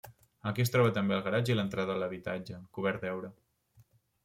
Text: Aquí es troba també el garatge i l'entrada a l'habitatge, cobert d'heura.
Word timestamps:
Aquí 0.51 0.63
es 0.63 0.71
troba 0.75 0.93
també 0.95 1.15
el 1.17 1.21
garatge 1.27 1.53
i 1.55 1.59
l'entrada 1.59 1.95
a 1.97 2.01
l'habitatge, 2.05 2.59
cobert 2.79 3.07
d'heura. 3.07 3.33